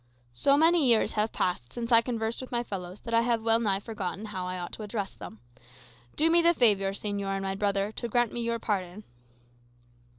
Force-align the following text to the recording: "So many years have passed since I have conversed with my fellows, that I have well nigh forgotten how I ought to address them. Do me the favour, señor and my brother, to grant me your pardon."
"So 0.33 0.57
many 0.57 0.87
years 0.87 1.11
have 1.11 1.31
passed 1.31 1.71
since 1.73 1.91
I 1.91 1.97
have 1.97 2.05
conversed 2.05 2.41
with 2.41 2.51
my 2.51 2.63
fellows, 2.63 3.01
that 3.01 3.13
I 3.13 3.21
have 3.21 3.43
well 3.43 3.59
nigh 3.59 3.79
forgotten 3.79 4.25
how 4.25 4.47
I 4.47 4.57
ought 4.57 4.71
to 4.73 4.81
address 4.81 5.13
them. 5.13 5.41
Do 6.15 6.31
me 6.31 6.41
the 6.41 6.55
favour, 6.55 6.89
señor 6.91 7.35
and 7.35 7.43
my 7.43 7.53
brother, 7.53 7.91
to 7.91 8.07
grant 8.07 8.33
me 8.33 8.41
your 8.41 8.57
pardon." 8.57 9.03